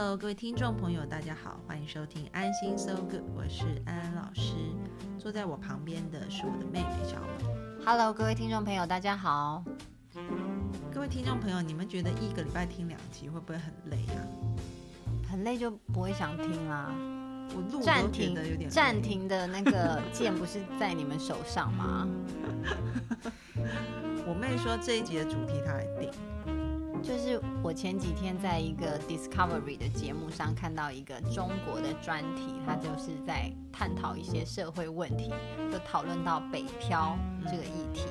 [0.00, 4.54] Hello，各位听众朋友，大家好，欢迎收听《安心 So Good》，我是安安老师。
[5.18, 7.84] 坐在我旁边的是我的妹妹小美。
[7.84, 9.64] Hello，各位听众朋友，大家好。
[10.94, 14.22] 各位听众朋友，你们觉得一个礼拜听两集会不会很累啊？
[15.28, 16.94] 很累就不会想听啦。
[17.56, 22.06] 我录暂停的有点暂停的那个键不是在你们手上吗？
[24.28, 26.08] 我妹说这一集的主题她来定。
[27.02, 35.32] 就是我前几天在一个 Discovery 的节目上看到一个中国的专题，它就是在探讨一些社会问题，
[35.72, 38.04] 就讨论到北漂这个议题。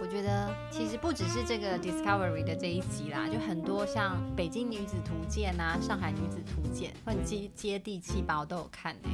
[0.00, 9.08] 我觉得其实不只是这个 Discovery 的这一集啦，就很多像《北京女子图鉴》啊，《上海女子图鉴》很接接地气吧，我都有看呢。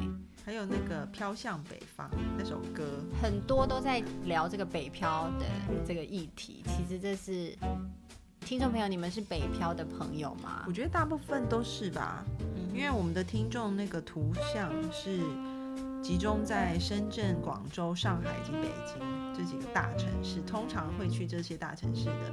[0.45, 2.83] 还有那个《飘向北方》那首歌，
[3.21, 5.45] 很多都在聊这个北漂的
[5.85, 6.63] 这个议题。
[6.65, 7.55] 其实这是。
[8.45, 10.63] 听众朋友，你们是北漂的朋友吗？
[10.67, 12.25] 我觉得大部分都是吧，
[12.73, 15.19] 因为我们的听众那个图像是
[16.01, 18.99] 集中在深圳、广州、上海以及北京
[19.37, 22.31] 这几个大城市，通常会去这些大城市的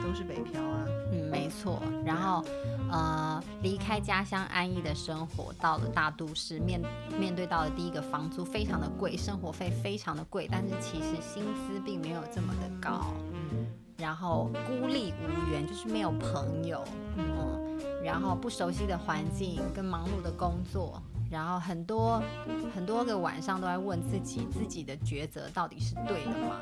[0.00, 0.84] 都是北漂啊。
[1.10, 1.82] 嗯，没错。
[2.04, 2.44] 然后，
[2.90, 6.80] 呃，离开家乡安逸的生活，到了大都市，面
[7.18, 13.12] 面对到的第一个房租非常的贵，生活费非常的贵，但是其实薪资并没有这么的高。
[13.98, 16.84] 然后孤立无援，就是没有朋友，
[17.16, 22.22] 嗯，然后不熟悉的环境跟忙碌的工作，然后很多
[22.72, 26.60] 很多个晚上都在问自己，自己的抉择到底是对的吗？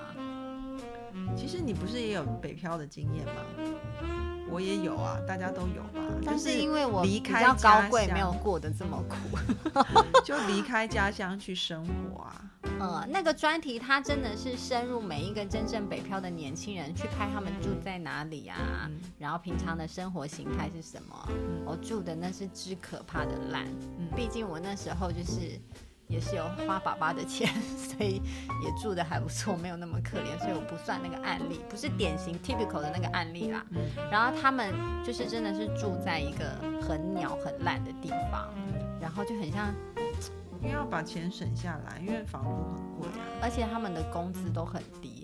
[1.36, 3.32] 其实你不是也有北漂的经验吗？
[4.56, 6.00] 我也有啊，大家都有吧。
[6.24, 9.38] 但是因为我离开高贵，没有过得这么苦，
[10.24, 12.42] 就离开家乡去生活啊。
[12.80, 21.28] 呃，那个专题它真的是深入每一个真正北漂的年轻人，去拍他们住在哪里啊，然后平常的生活形态是什么。
[21.66, 23.66] 我住的那是之可怕的烂，
[24.16, 25.60] 毕竟我那时候就是。
[26.08, 28.22] 也是有花爸爸的钱， 所以
[28.62, 33.64] 也住的还不错，没有那么可怜，所以我不算那个案例，不是典型 typical 的那个案例啦。
[34.10, 34.72] 然后他们
[35.04, 38.48] 就是真的是住在一个很鸟很烂的地方，
[39.00, 39.74] 然后就很像，
[40.60, 45.15] 因为要把钱省下来，因为房租很贵啊，而且他们的工资都很低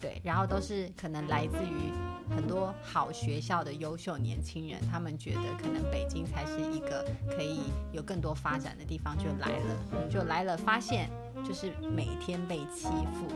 [0.00, 1.92] 对，然后都是可能来自于。
[2.28, 7.60] 很多好学校的优秀年轻人，他们觉得可能北京才是一个可以
[7.92, 11.08] 有更多发展的地方，就来了，就来了，发现
[11.46, 13.28] 就是每天被欺负，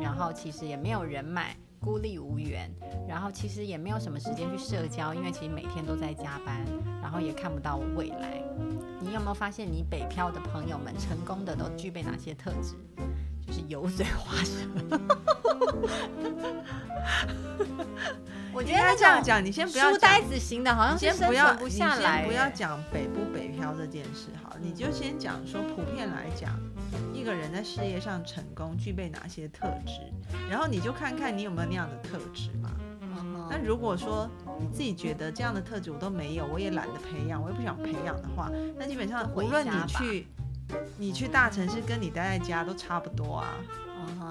[0.00, 2.70] 然后其实也没有人脉，孤立无援，
[3.08, 6.64] 然后其实也没有什么时间去社交，因为其实每天都在加班，
[7.02, 8.40] 然后也看不到未来。
[9.00, 12.76] 你有没有发现，你北漂的朋友们成功的都具备哪些特质？
[13.44, 14.60] 就是油嘴滑舌。
[18.52, 21.88] 我觉得这样讲，你先不要书呆子型的，好像先不要，你先
[22.26, 26.58] 不要讲北不北漂这件事，好，你就先讲说普遍来讲，
[27.14, 30.00] 一个人在事业上成功具备哪些特质，
[30.50, 32.70] 然后你就看看你有没有那样的特质嘛。
[33.50, 34.28] 那如果说
[34.60, 40.26] 你自己觉得这样的特质我都没有，我也懒得培养，我也不想培养的话，那基本上无论你去
[40.98, 43.54] 你去大城市，跟你待在家都差不多啊。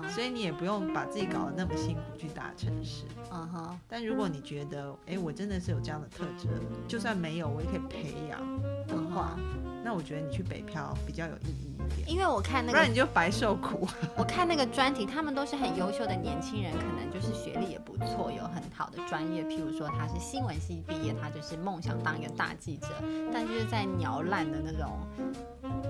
[0.10, 3.04] 所以你也不用把自己搞得那么辛苦去大城市。
[3.32, 3.80] 嗯哼。
[3.88, 6.48] 但如果你觉得，哎，我真的是有这样的特质，
[6.88, 8.40] 就算没有，我也可以培养
[8.88, 9.38] 的话，
[9.84, 12.10] 那我觉得你去北漂比较有意义一点。
[12.10, 13.88] 因为我看那个，不然你就白受苦。
[14.18, 19.44] 我看那个专题，他们都是很优秀的年轻人，可能就是学历也不错，有很好的专业。
[19.44, 22.88] 譬如说他是新闻系毕业，他就是梦想当一个大记者，
[23.34, 25.00] 但就是在鸟烂的那种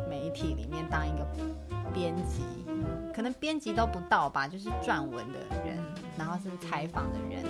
[0.09, 1.25] 媒体里面当一个
[1.93, 2.43] 编辑。
[3.13, 5.77] 可能编辑都不到吧，就是撰文的人，
[6.17, 7.43] 然后是采访的人，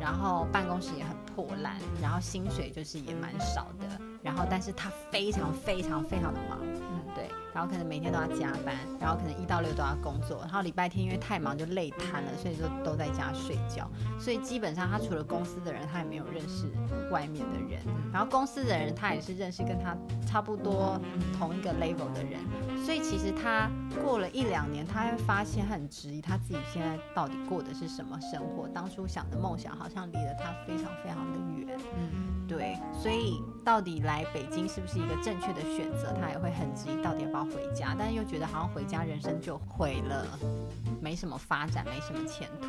[0.00, 3.86] 然后办公室也很破烂，然后薪水就是也蛮少的，
[4.22, 13.88] 然后但是他非常非常非常的忙，嗯，对，然后可能每天都要加班，然后可能一到六都要工作，然后礼拜天因为太忙就累瘫了，所以说都在家睡觉。
[14.18, 16.70] 所以基本上他除了公司的人，他也没有认识
[17.10, 17.80] 外面的人。
[18.12, 19.94] 然后公司的人他也是认识跟他
[20.36, 21.00] 差不多
[21.38, 22.38] 同一个 level 的人。
[22.84, 23.70] 所以其实他
[24.04, 31.78] 过了一两年，他会发现很质疑他自己现在到底过的是什么生活，当初想的梦想好像离了他非常非常的远。
[31.96, 32.76] 嗯，对。
[32.92, 36.12] 所以到底来北京是不是一个正确的选择？
[36.20, 37.44] 他也会很质疑到底要不要。
[37.46, 40.26] 回家，但是又觉得好像回家人生就毁了，
[41.00, 42.68] 没什么发展，没什么前途。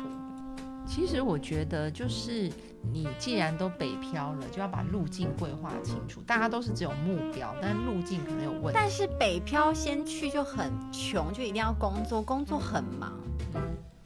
[0.88, 2.50] 其实我觉得，就是
[2.92, 6.20] 你既然都北漂了，就要把路径规划清楚。
[6.22, 8.70] 大家都是只有目标，但是路径可能有问题。
[8.74, 13.12] 但是北漂先去就很穷，就一定要工作，工作很忙。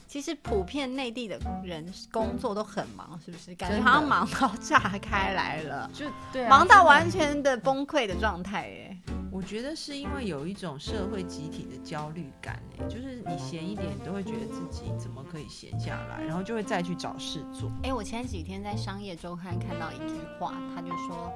[0.07, 3.55] 其实普遍内地的人工作都很忙，是不是？
[3.55, 9.12] 感觉好像忙到炸开来了，就对，忙到完全的崩溃的状态，哎。
[9.33, 17.73] 我觉得是因为有一种社会集体的焦虑感，哎，就是你闲一点，你都会觉得自己怎么可以闲下来，然后就会再去找事做。
[17.83, 21.33] 哎，我前几天在商业周刊看到一句话，他就说：“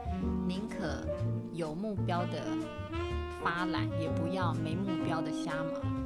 [0.46, 1.06] 宁可
[1.54, 2.44] 有目标的
[3.42, 6.05] 发懒，也不要没目标的瞎忙。”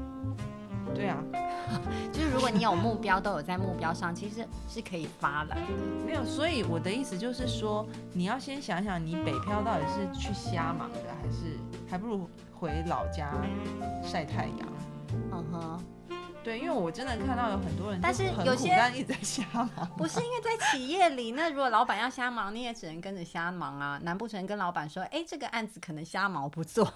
[0.94, 1.22] 对啊，
[2.12, 5.66] 就是如果你有目标，都有在目标上，其实是可以发懒的。
[6.06, 11.58] 没有，所以我的意思就是说，你要先想想，你北漂到底是去瞎忙的，还是
[11.88, 13.32] 还不如回老家
[14.02, 14.68] 晒太阳。
[15.32, 15.84] 嗯哼，
[16.42, 19.68] 对，因为我真的看到有很多人，但是有些人一直在瞎忙。
[19.96, 24.00] 不是因为在企业里，那如果老板要瞎忙，你也只能跟着瞎忙啊。
[24.02, 26.92] 难不成跟老板说，哎，这个案子可能瞎忙不做？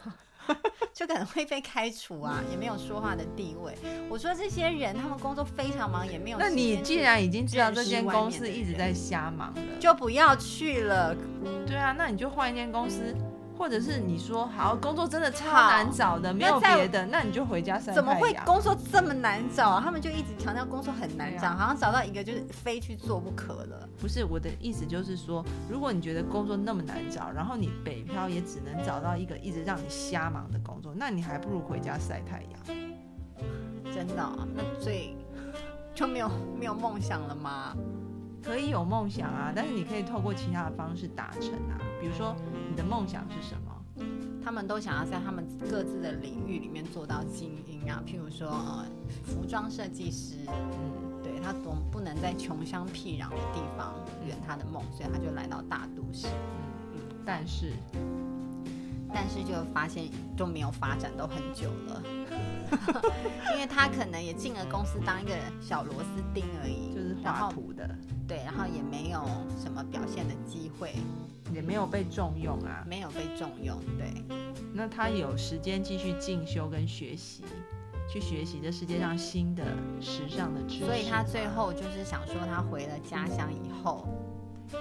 [0.92, 3.74] 就可能会被开除啊，也没有说话的地位。
[4.10, 6.38] 我说这些人，他们工作非常忙，也没有。
[6.38, 11.14] 那你既然已经知道这间公司一直在瞎忙了，就不要去了。
[11.66, 13.14] 对啊，那你就换一间公司。
[13.56, 19.80] 或者是你说好工作真的超难找的，没有别的，那你就回家晒怎么会工作这么难找？
[19.80, 23.88] 他们就一直强调工作很难找，好像找到一个就是非去做不可了。
[24.00, 32.60] 不是我的意思，就是说，如果你觉得工作那么难找，然后你北漂也只能找到一个一直让你瞎忙的工作，那你还不如回家晒太阳。
[33.94, 34.28] 真的？
[34.54, 35.16] 那所以
[35.94, 36.28] 就没有
[36.58, 37.74] 没有梦想了吗？
[38.42, 42.36] 可以有梦想啊，但是你可以透过其他的方式达成啊，比如说。
[42.68, 44.04] 你的梦想是什么？
[44.44, 48.84] 他们都想要在他们各自的领域里面做到精英啊，譬如说呃，
[49.22, 53.94] 服装设计师，嗯，对他总不能在穷乡僻壤的地方
[54.26, 56.26] 圆他的梦，所以他就来到大都市。
[56.94, 57.72] 嗯，但是，
[59.12, 62.02] 但是就发现都没有发展都很久了，
[63.54, 67.88] 因为他可能也进了公司当一个小螺丝钉而已，就是画图的，
[68.26, 69.22] 对，然后也没有
[69.62, 70.96] 什么表现的机会。
[71.52, 74.24] 也没有被重用啊，没有被重用，对。
[74.72, 77.44] 那他有时间继续进修跟学习，
[78.10, 79.64] 去学习这世界上新的
[80.00, 80.84] 时尚的知识。
[80.84, 84.06] 所以他最后就是想说，他回了家乡以后，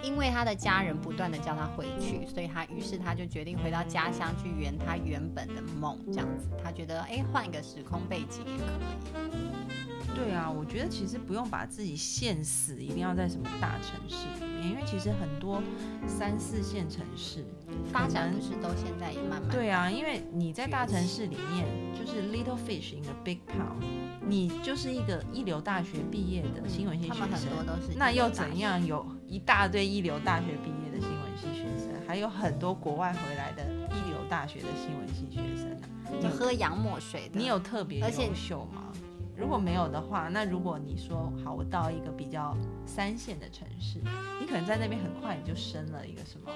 [0.01, 6.50] 因为他的家人不断的叫他回去，所以他于是他就决定回到家乡去圆他原本的梦，这样子。
[6.63, 9.92] 他觉得，哎，换一个时空背景也可以。
[10.15, 15.62] 对啊，我觉得其实不用把自己限死，一定要在什么大城市里面，因为其实很多
[16.07, 17.44] 三四线城市
[17.92, 23.83] 发展不是都现在也慢慢对啊，因为你在大城市里面就是 little fish in a big pond，
[24.25, 27.50] 你就是一个一流大学毕业的新闻系学生，
[27.95, 28.86] 那又怎样？
[28.86, 35.71] 有一大堆一流大学毕业的新闻系学生，还有很多国外回来的一流大学的新闻系学生
[36.06, 38.92] 啊，就喝洋墨水的，你有特别优秀吗？
[39.35, 42.55] 如果没有的话，那如果你说好，我到一个比较
[42.86, 44.00] 三线的城市，
[44.39, 46.51] 你可能在那边很快你就升了一个什么，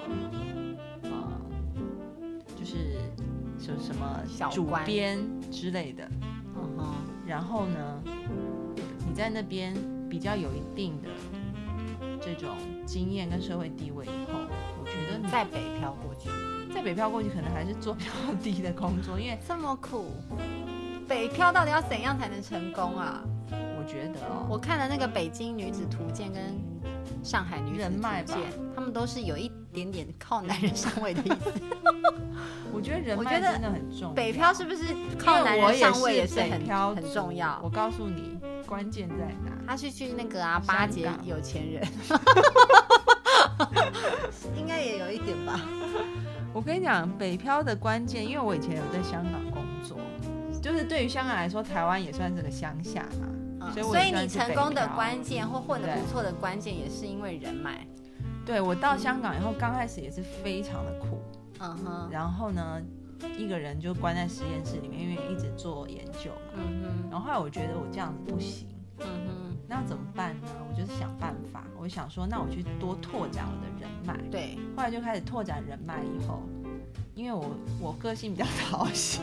[1.04, 1.42] 呃，
[2.56, 3.00] 就是
[3.60, 5.18] 什什么主编
[5.52, 6.08] 之类的，
[6.56, 6.94] 嗯哼，
[7.26, 8.02] 然后呢，
[9.08, 9.74] 你在那边
[10.08, 11.10] 比较有一定的
[12.22, 14.40] 这种经验跟社会地位以后，
[14.80, 16.30] 我觉得在北漂过去，
[16.72, 18.12] 在北漂过去可能还是做比较
[18.44, 20.12] 低的工作，因为这么苦。
[21.08, 23.22] 北漂到底要怎样才能成功啊？
[23.52, 26.44] 我觉得哦，我看了那个《北京女子图鉴》跟
[27.24, 28.38] 《上海女子图鉴》，
[28.76, 31.54] 他们都是有一点点靠男人上位的意思。
[32.74, 34.14] 我觉得人脉真的很重。
[34.14, 34.84] 北漂是不是
[35.18, 37.60] 靠男人上位也是很很重要？
[37.64, 39.52] 我告诉你，关键在哪？
[39.66, 41.88] 他是去那个啊巴结有钱人，
[44.58, 45.62] 应该也有一点吧。
[46.54, 49.57] 我跟你讲，北漂的关键，因为我以前有在香港。
[50.68, 57.88] 就是对于香港来说，台湾也算是个乡下嘛，所以所以你成功的关键或混得不错的关键，也是因为人脉。
[58.46, 61.22] 对我到香港以后，刚开始也是非常的苦，
[61.62, 62.82] 嗯哼，然后呢，
[63.38, 66.56] 一个人就关在实验室里面，因为一直做研究嘛。
[66.56, 67.10] 嗯哼。
[67.10, 68.68] 然后后来我觉得我这样子不行。
[69.00, 69.58] 嗯哼。
[69.70, 70.48] 那怎么办呢？
[70.70, 71.64] 我就是想办法。
[71.78, 74.18] 我想说，那我去多拓展我的人脉。
[74.30, 74.58] 对。
[74.76, 76.57] 后来就开始拓展人脉，以后，因
[77.28, 79.20] 为我我个性比较 讨喜，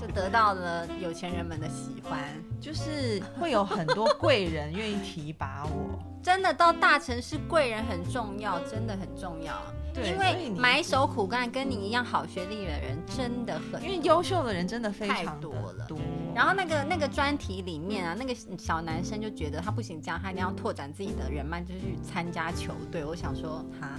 [0.00, 2.18] 就得到了有钱人们的喜欢，
[2.60, 5.98] 就是会有很多贵人愿意提拔我。
[6.22, 9.54] 真的到大城市，贵人很重要，真的很重要。
[9.94, 15.84] 因为埋首苦干跟你一样好学历的人真的很，因为优秀的人真的非常多了。
[15.86, 15.98] 多。
[16.34, 23.04] 然后那个那个专题里面啊，那个小男生就觉得他不行，这样他一定要拓展自己的人脉，就去参加球队。
[23.04, 23.90] 我想说，哈，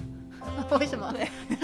[0.80, 1.12] 为什么？
[1.12, 1.30] 对，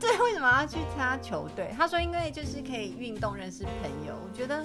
[0.00, 1.72] 对，为什么要去参加球队？
[1.76, 4.14] 他说，因为就是可以运动认识朋友。
[4.22, 4.64] 我觉得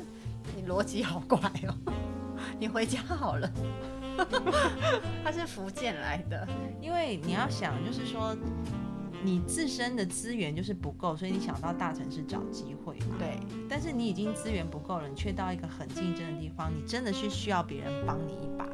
[0.56, 1.38] 你逻辑好怪
[1.68, 1.94] 哦，
[2.60, 3.52] 你回家好了。
[5.24, 6.48] 他是福建来的，
[6.80, 8.36] 因为你要想，就是说
[9.24, 13.16] 你自身的资源就是不够，所以你想到大城市找机会嘛。
[13.18, 13.40] 对。
[13.68, 18.68] 但是你已经资源不够了，你却到一个很竞争的地方，你真的是需要别人帮你一把。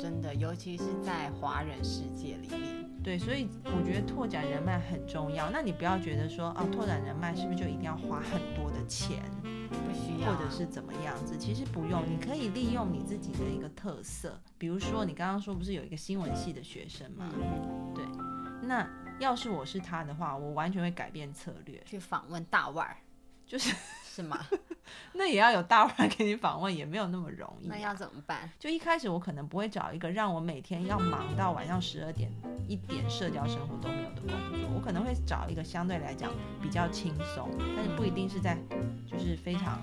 [0.00, 2.85] 真的，尤其是在华人世界里面。
[3.06, 5.48] 对，所以我觉得拓展人脉很重要。
[5.48, 9.22] 那你不要觉得说，啊，拓展人脉是不是就一定要花很多的钱？
[9.44, 11.38] 不需要，或者是怎么样子？
[11.38, 17.30] 其实不用，你可以利用你自己的一个特色，比如说你刚刚说不是有一个新闻系的学生吗？
[17.94, 18.04] 对，
[18.66, 18.84] 那
[19.20, 22.96] 要是我是他的话，我完全会改变策略，去访问大腕儿，
[23.46, 23.72] 就是
[24.02, 24.44] 是吗？
[25.12, 27.68] 那也要有大腕给你访问，也没有那么容易。
[27.68, 28.50] 那要怎么办？
[28.58, 32.30] 就一开始我可能不会找一个让我每天要忙到晚上十二点
[32.68, 38.56] 一点社交生活都没有的工作，我可能会找一个相对来讲比较轻松，但是不一定是在
[39.06, 39.80] 就是非常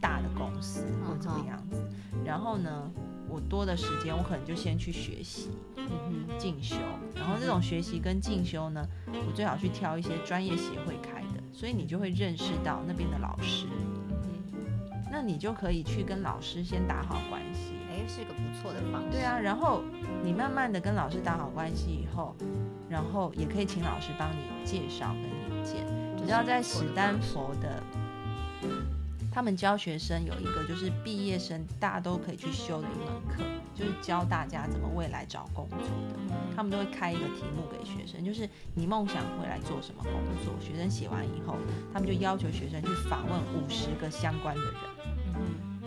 [0.00, 1.82] 大的公司或怎么样子。
[2.24, 2.90] 然后呢，
[3.28, 6.76] 我多的时间我可能就先去学习，嗯哼，进修。
[7.14, 13.66] 然后这种学习跟进修呢，我最好去挑一些专业协会开的，所以你就会认识到那边的老师。
[15.14, 19.10] 那你就可以去跟老师先打好关系，哎，是个不错的方式。
[19.10, 19.82] 对啊，然后
[20.24, 22.34] 你慢慢的跟老师打好关系以后，
[22.88, 25.84] 然后也可以请老师帮你介绍跟引荐。
[26.16, 27.82] 你知道在史丹佛的，
[29.30, 36.34] 他们教学生有一个就是毕业生大家都可以去修的一门课，就是教大家怎么未来找工作的。
[36.56, 40.54] 他们都会开一个题目给学生，就是你梦想未来做什么工作？
[40.58, 41.56] 学生写完以后，
[41.92, 44.91] 他们就要求学生去访问五十个相关的人。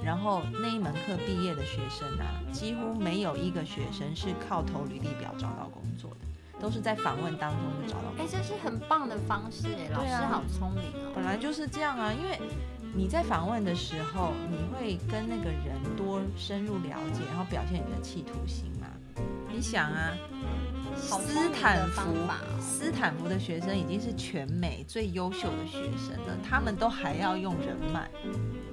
[0.05, 8.13] 然后那一门课毕业的学生啊，几乎没有一个学生是靠投履历表找到工作的，都是在访问当中就找到。
[8.19, 11.11] 哎，这是很棒的方式哎，老师好聪明哦。
[11.15, 12.39] 本来就是这样啊，因为
[12.93, 18.85] 你在访问的时候，你会跟那个人多深入了解，然后表现你的企图心嘛。
[19.51, 20.15] 你想啊，
[20.95, 22.13] 斯坦福，
[22.61, 28.07] 斯坦福的学生已经是全美最优秀的学生了，他们都还要用人脉。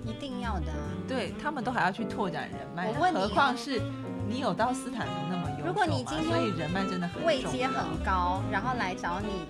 [0.04, 0.78] 一定要的啊！
[1.06, 3.80] 对他们都还要去拓展人脉，何况是
[4.28, 9.46] 你有到斯坦福那么优如果你今天所以人脉真的很位阶很高，然后来找你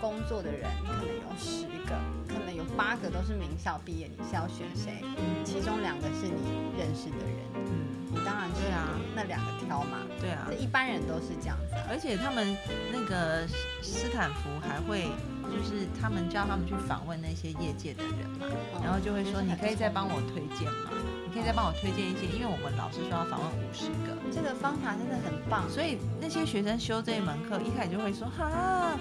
[0.00, 1.94] 工作的人可能有十个，
[2.26, 5.04] 可能有八个都是名校毕业，你是要选谁？
[5.44, 6.40] 其中两个是你
[6.78, 9.98] 认识的人，嗯，你当然是啊，那两个挑嘛。
[10.20, 11.74] 对啊，一般人都是这样子。
[11.88, 12.56] 而且他们
[12.92, 13.46] 那个
[13.82, 15.10] 斯坦福还会。
[15.50, 18.46] 就是他们叫他们去访问那些业界的人嘛，
[18.82, 20.90] 然后就会说，你可以再帮我推荐吗？
[21.26, 25.68] 你可以再帮我推荐一些，因为我们老师说要访问五十个，这个方法真的很棒。
[25.68, 28.96] 所以那些学生修这一门课，一开始就会说，哈，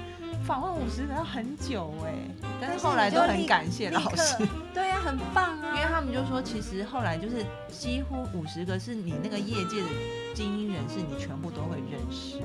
[0.45, 2.13] 访问五十个要很久哎，
[2.59, 9.87] 但是后来都很感谢老师，对呀，很棒啊， 因为他们就说，其实后来就是几乎五十个是你那个业界的
[10.33, 12.39] 精英人士，你全部都会认识。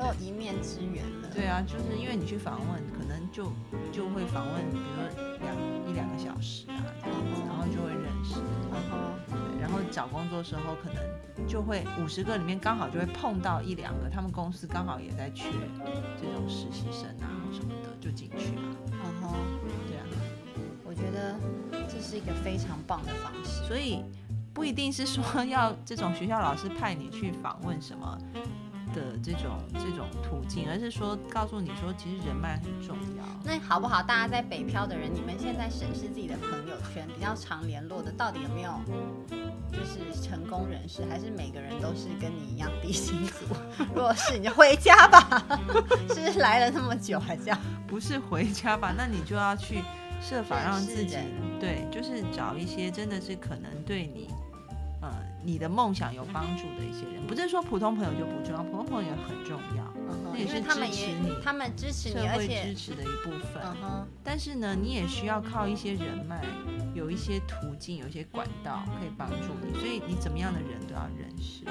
[0.00, 1.28] 都有一面之缘了。
[1.34, 3.52] 对啊，就是因为你去访问，可能就
[3.92, 5.04] 就会访问，比如说
[5.44, 5.54] 两
[5.86, 8.40] 一两个小时啊，这样子，然后就会认识。
[8.72, 8.96] 然后，
[9.28, 15.50] 对，然后找工作的时候，可能就会五十个里面刚好就会碰到一两个，他们公司刚好也在缺
[16.18, 18.62] 这种实习生啊什么的，就进去了。
[18.86, 19.34] 嗯哼，
[19.86, 20.06] 对啊，
[20.82, 21.36] 我觉得
[21.86, 23.62] 这是一个非常棒的方式。
[23.68, 24.02] 所以
[24.54, 28.18] 不一定是说要这种学校老师派你去访问什么。
[28.94, 33.24] 的这种这种途径，而是说告诉你说，其实人脉很重要。
[33.44, 34.02] 那好不好？
[34.02, 38.72] 大家在北漂的人，你们现在审视自己的朋友圈，比较常联络的，到底有没有
[39.72, 43.54] 就是成功人士，还是每个人都是跟你一样低薪族？
[43.94, 45.58] 如果是，你就回家吧。
[46.14, 47.58] 是来了那么久还这样？
[47.86, 48.92] 不是回家吧？
[48.96, 49.82] 那你就要去
[50.20, 51.16] 设法让自己
[51.58, 54.28] 对，就是找一些真的是可能对你。
[55.42, 59.92] 你的梦想有帮助的一些人，不是说普通朋友就不重要，普通朋友也很重要。
[60.32, 63.62] 那也是支持你，他们支持你，而且支持的一部分。
[64.24, 66.44] 但是呢，你也需要靠一些人脉，
[66.94, 69.72] 有一些途径，有一些管道可以帮助你。
[69.78, 71.64] 所以你怎么样的人都要认识。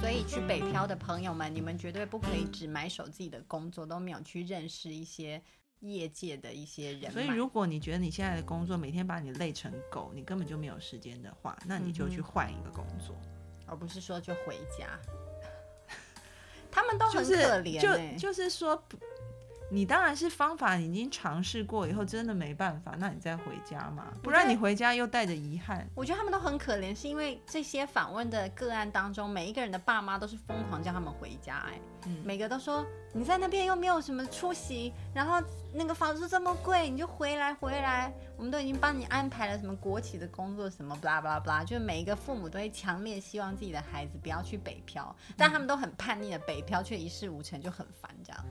[0.00, 5.40] 所以去北漂的朋友们，你们绝对不可以只埋首自己的工作，都没有去认识一些
[5.80, 7.10] 业界的一些人。
[7.12, 13.14] 所以如果你觉得你现在的工作每天把你累成狗，你根本就没有时间的话，那你就去换一个工作，
[13.66, 14.98] 而不是说就回家。
[16.70, 17.32] 他们都很可
[17.62, 18.82] 怜，就就是说。
[19.72, 25.88] 你当然是方法已经尝试过以后真的没办法，那你再回家嘛，不然你回家又带着遗憾。
[25.94, 31.80] 我觉得他们都很可怜，是因为这些访问的个案当中，每一个人的爸妈都是疯狂叫他们回家，哎，
[32.24, 35.40] 每个都说你在那边又没有什么出息，然后
[35.72, 41.38] 那个房租这么贵，你就回来回来，我们都已经帮你安排了什么国企的工作什么，b 拉 a 拉。
[41.38, 48.44] b 拉，就是每一个父母都会强烈希望自己的孩子不要去北漂，但他们都很叛逆的北漂却一事无成，就很烦这样。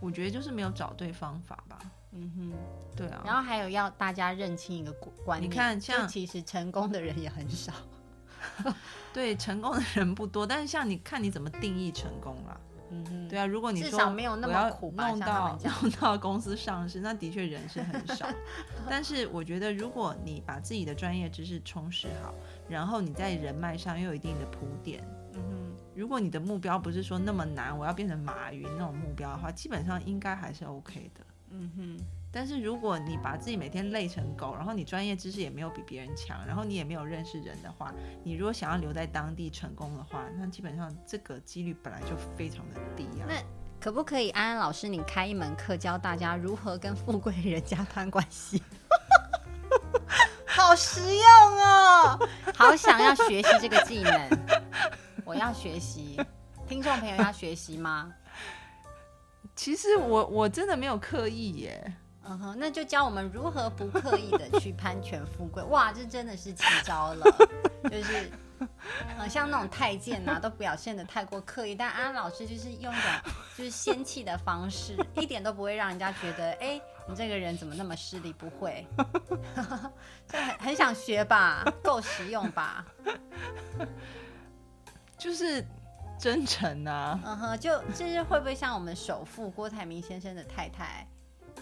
[0.00, 1.78] 我觉得就是没有找对方法吧。
[2.12, 2.52] 嗯哼，
[2.96, 3.22] 对啊。
[3.24, 4.92] 然后还有要大家认清一个
[5.24, 7.72] 观念，你看，像其实成功的人也很少。
[9.12, 12.60] 对，成功的人不多，但是像你看你怎么定义成功了。
[12.90, 13.44] 嗯哼，对啊。
[13.44, 18.28] 如果你说没有那么苦，弄到弄到公司上市，那的确人是很少。
[18.88, 22.32] 但是我觉得，如果你把自己的专业知识充实好，
[22.68, 25.02] 然后你在人脉上又有一定的铺垫。
[25.34, 31.24] 嗯哼，如果你的目标不是说那么难，我要变成马云那种目标的话，基本上应该还是 OK 的。
[31.48, 31.96] 嗯哼，
[32.30, 43.24] 但是如果你把自己每天累成狗，然后你专业知识也没有比别人强，然后你也没有认识人的话，你如果想要留在当地成功的话，那基本上这个几率本来就非常的低啊。
[43.26, 43.34] 那
[43.80, 48.62] 可不可以安安老师你开一门课教大家如何跟富贵人家攀关系？
[50.44, 51.22] 好实用
[51.58, 54.28] 哦，好想要学习这个技能。
[55.26, 56.18] 我要学习，
[56.68, 58.14] 听众朋友要学习吗？
[59.56, 61.94] 其实我我真的没有刻意耶。
[62.28, 65.62] 嗯哼，那就教我们如何不刻意的去攀权富贵。
[65.70, 67.24] 哇，这真的是奇招了，
[67.84, 68.30] 就是，
[69.16, 73.10] 呃，像那种太监啊，都表现的太过刻意，但安老师就是用一种
[73.56, 78.32] 就是仙气的方式， 一点都不会让人家觉得，哎，你这个人怎么那么势利？
[78.32, 78.84] 不会，
[80.28, 82.84] 就很很想学吧，够实用吧。
[85.26, 85.62] 就是
[86.16, 91.04] 真诚啊，嗯哼，就就是会不会像我们首富郭台铭先生的太太，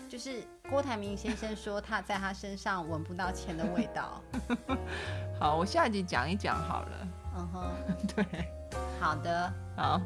[0.07, 4.21] 就是郭台铭先生说他在他身上闻不到钱的味道。
[5.41, 7.09] 好，我下一集讲一讲好了。
[7.37, 8.25] 嗯哼，对，
[9.01, 9.99] 好的，好，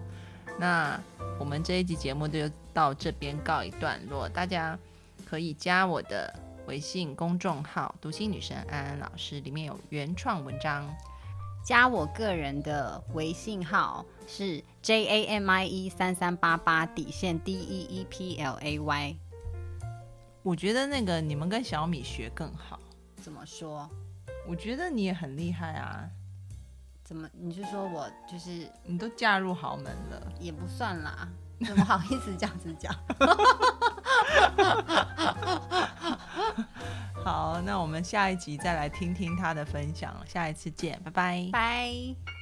[0.57, 0.97] 那
[1.40, 4.79] 我们这一集节目就到这边告一段落，大家
[5.27, 6.33] 可以加我的
[6.68, 10.88] 微信公众号“读心女神安安老师”，里面有原创文章。
[11.64, 19.16] 加我个人的微信号是 J A M I E 三三八八底线 D E E P L A Y。
[20.42, 22.81] 我觉得那个你们跟小米学更好。
[23.21, 23.88] 怎么说？
[24.47, 26.09] 我觉得你也很厉害啊。
[27.05, 27.29] 怎么？
[27.33, 30.33] 你是说我就是你都嫁入豪门了？
[30.40, 31.29] 也不算啦，
[31.66, 32.94] 怎么好意思这样子讲？
[37.29, 40.17] 好，那我们下一集再来听听他的分享。
[40.27, 41.49] 下一次见，拜拜。
[41.53, 42.38] 拜。